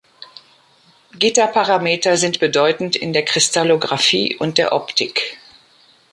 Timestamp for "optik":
4.73-5.37